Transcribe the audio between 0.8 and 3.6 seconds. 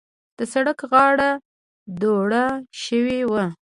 غاړه دوړه شوې وه.